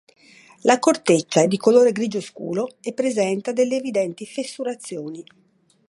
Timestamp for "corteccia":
0.79-1.43